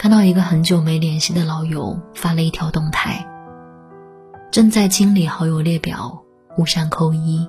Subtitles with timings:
[0.00, 3.28] 看到一个很久没联系的老友发了一条动态，
[4.50, 6.22] 正在清理好友列表，
[6.56, 7.46] 无删扣一。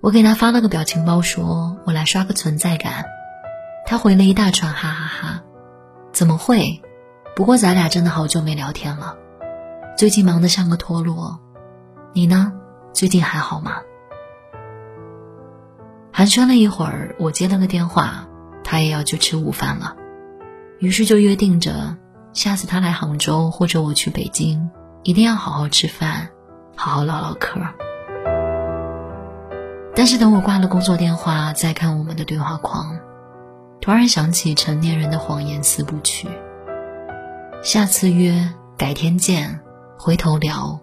[0.00, 3.04] 我给他发了个表情包，说我来刷个存在感。
[3.86, 5.42] 他回了一大串哈哈哈，
[6.10, 6.82] 怎么会？
[7.36, 9.14] 不过咱俩真的好久没聊天了，
[9.96, 11.38] 最近忙得像个陀螺。
[12.12, 12.52] 你呢？
[12.92, 13.76] 最近还好吗？
[16.12, 18.26] 寒暄了一会儿，我接了个电话，
[18.64, 19.94] 他也要去吃午饭了，
[20.82, 21.96] 于是就约定着，
[22.32, 24.68] 下次他来杭州或者我去北京，
[25.04, 26.28] 一定要好好吃饭，
[26.74, 27.60] 好好唠唠嗑。
[29.94, 32.98] 但是等我挂了工作电话，再看我们的对话框，
[33.80, 36.26] 突然想起成年人的谎言四部曲：
[37.62, 39.60] 下次约，改天见，
[39.96, 40.80] 回头聊，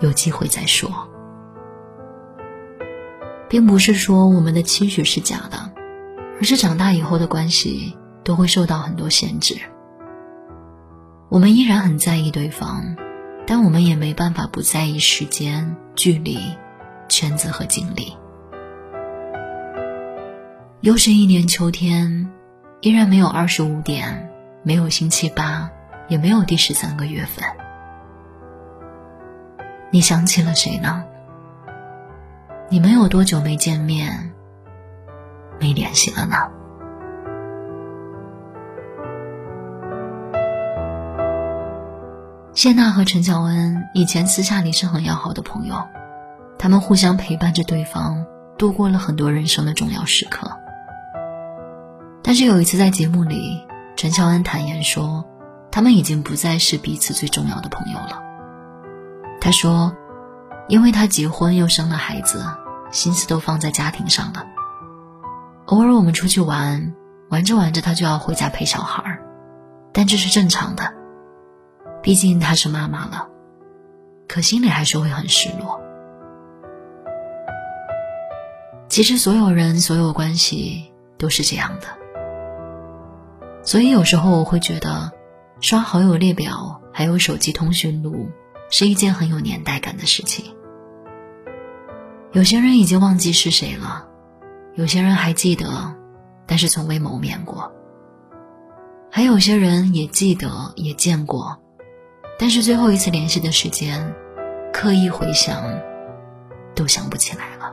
[0.00, 0.90] 有机会再说。
[3.50, 5.70] 并不是说我们的期许是假的，
[6.38, 9.56] 而是长大以后的关系都会受到很多限制。
[11.28, 12.96] 我们依然很在意对方，
[13.46, 16.40] 但我们也没办法不在意时间、距离、
[17.08, 18.16] 圈子和精力。
[20.80, 22.28] 又是一年秋天，
[22.80, 24.28] 依然没有二十五点，
[24.64, 25.70] 没有星期八，
[26.08, 27.44] 也没有第十三个月份。
[29.92, 31.04] 你想起了谁呢？
[32.68, 34.32] 你们有多久没见面、
[35.60, 36.36] 没联系了呢？
[42.56, 45.76] 谢娜和陈乔恩以前私下里是很要好的朋友，
[46.58, 48.24] 他们互相陪伴着对方，
[48.56, 50.50] 度过了很多人生的重要时刻。
[52.22, 53.62] 但是有一次在节目里，
[53.94, 55.22] 陈乔恩坦言说，
[55.70, 58.22] 他们已经不再是彼此最重要的朋友了。
[59.38, 59.94] 他说。
[60.68, 62.44] 因为他结婚又生了孩子，
[62.90, 64.44] 心思都放在家庭上了。
[65.66, 66.92] 偶尔我们出去玩，
[67.30, 69.22] 玩着玩着他就要回家陪小孩儿，
[69.92, 70.92] 但这是正常的，
[72.06, 73.28] 毕竟她是妈妈了。
[74.28, 75.80] 可心里还是会很失落。
[78.88, 81.88] 其实所有人、所有关系都是这样的，
[83.64, 85.10] 所以有时候我会觉得，
[85.60, 88.28] 刷好友列表还有手机通讯录
[88.70, 90.54] 是一件很有年代感的事情。
[92.30, 94.06] 有些人已经忘记是谁了，
[94.76, 95.92] 有些人还记得，
[96.46, 97.72] 但是从未谋面过。
[99.10, 101.58] 还有些人也记得，也见过，
[102.38, 104.14] 但是最后一次联系的时间，
[104.72, 105.62] 刻意回想，
[106.74, 107.72] 都想不起来了。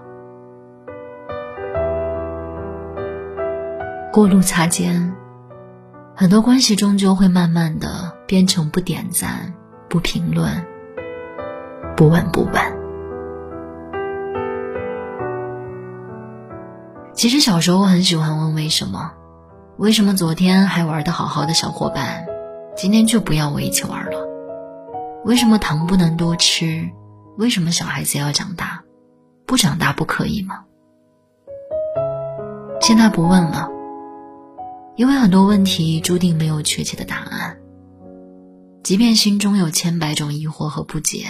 [4.11, 5.13] 过路擦肩，
[6.15, 9.53] 很多关系终究会慢慢的变成不点赞、
[9.89, 10.65] 不评论、
[11.97, 12.53] 不问不问。
[17.13, 19.11] 其实小时候我很喜欢问为什么，
[19.77, 22.25] 为什么昨天还玩的好好的小伙伴，
[22.77, 24.32] 今天就不要我一起玩了？
[25.25, 26.89] 为什么糖不能多吃？
[27.37, 28.83] 为什么小孩子要长大？
[29.45, 30.65] 不长大不可以吗？
[32.81, 33.69] 现在不问了，
[34.97, 37.57] 因为很多问题注定没有确切的答案。
[38.83, 41.27] 即便心中有千百种疑惑和不解，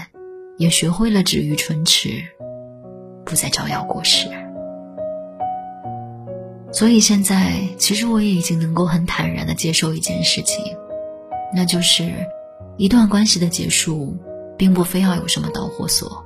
[0.58, 2.24] 也学会了止于唇齿，
[3.24, 4.28] 不再招摇过市。
[6.72, 10.76] 所以现在，其实我也已经能够很坦然的接受一件事情，
[11.56, 12.12] 那就是，
[12.78, 14.18] 一段关系的结束，
[14.58, 16.26] 并不非要有什么导火索，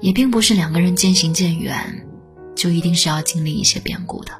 [0.00, 2.06] 也并不是两个人渐行渐远，
[2.54, 4.32] 就一定是要经历一些变故的。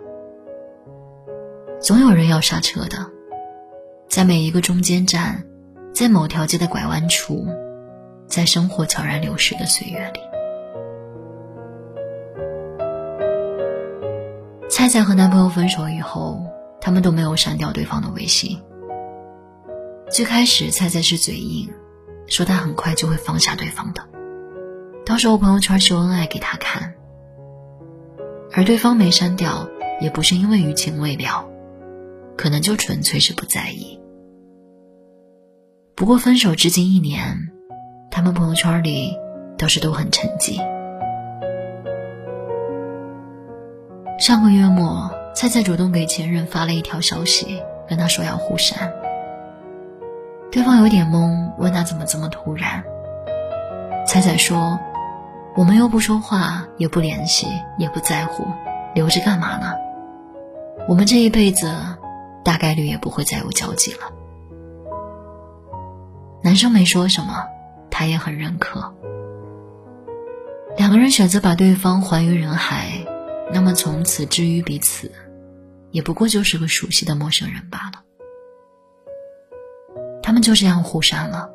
[1.81, 3.07] 总有人要刹车的，
[4.09, 5.45] 在每一个中间站，
[5.93, 7.47] 在某条街的拐弯处，
[8.27, 10.21] 在生活悄然流逝的岁月里。
[14.69, 16.43] 菜菜和男朋友分手以后，
[16.81, 18.61] 他们都没有删掉对方的微信。
[20.15, 21.69] 最开始，菜菜是嘴硬，
[22.29, 24.09] 说他很快就会放下对方的，
[25.05, 26.95] 到时候朋友圈秀恩爱给他看。
[28.53, 29.69] 而对方没删掉，
[30.01, 31.45] 也不是因为余情未了，
[32.37, 33.99] 可能就纯粹是不在意。
[35.97, 37.51] 不过分手至今一年，
[38.09, 39.17] 他们朋友圈里
[39.59, 40.59] 倒是都很沉寂。
[44.21, 48.93] 上个月末，菜菜主动给前任发了一条消息，跟他说要互删。
[50.55, 52.85] 对方有点懵，问他怎么这么突然。
[54.07, 54.79] 彩彩说
[55.59, 58.47] ：“我们又不说话，也不联系，也不在乎，
[58.95, 59.75] 留着干嘛呢？
[60.89, 61.75] 我们这一辈子，
[62.45, 64.13] 大概率也不会再有交集了。”
[66.41, 67.47] 男生没说什么，
[67.91, 68.95] 他也很认可。
[70.77, 73.05] 两个人选择把对方还于人海。
[73.53, 75.11] 那么从此至于彼此，
[75.91, 78.04] 也不过就是个熟悉的陌生人罢了。
[80.35, 81.49] 他们就这样互删了。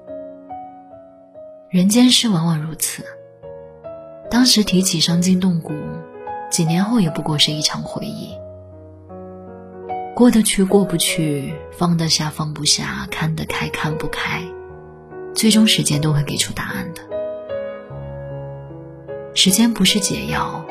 [1.69, 3.03] 人间事往往如此，
[4.31, 5.73] 当时提起伤筋动骨，
[6.49, 8.33] 几年后也不过是一场回忆。
[10.15, 14.41] 过得去过不去，放得下放不下，看得开看不开，
[15.35, 17.01] 最终时间都会给出答案的。
[19.35, 20.65] 时间不是解药，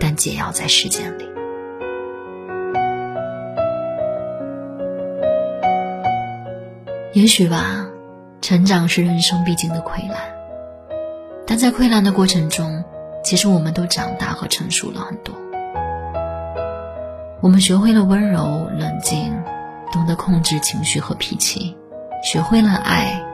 [0.00, 1.35] 但解药在时间里。
[7.16, 7.88] 也许吧，
[8.42, 10.20] 成长是人生必经的溃烂，
[11.46, 12.84] 但在溃烂的过程中，
[13.24, 15.34] 其实我们都长大和成熟了很多。
[17.40, 19.34] 我们学会了温柔冷静，
[19.90, 21.74] 懂得控制情绪和脾气，
[22.22, 23.24] 学会了爱，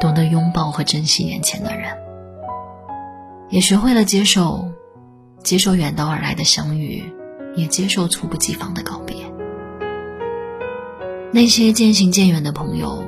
[0.00, 1.96] 懂得拥抱和珍惜眼前的人，
[3.48, 4.72] 也学会了接受，
[5.44, 7.14] 接受远道而来的相遇，
[7.54, 9.14] 也接受猝不及防的告别。
[11.32, 13.03] 那些渐行渐远的朋友，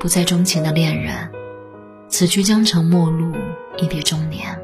[0.00, 1.28] 不再钟情的恋人，
[2.08, 3.32] 此去将成陌路，
[3.78, 4.56] 一别终年。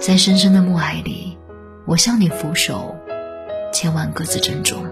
[0.00, 1.38] 在深深的暮霭里，
[1.86, 2.96] 我向你俯首，
[3.72, 4.84] 千万各自珍重。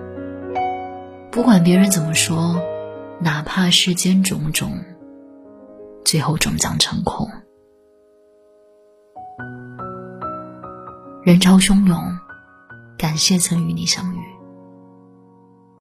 [1.33, 2.63] 不管别人怎么说，
[3.19, 4.85] 哪怕世间种种，
[6.05, 7.29] 最后终将成空。
[11.25, 11.99] 人潮汹涌，
[12.97, 14.18] 感谢曾与你相遇。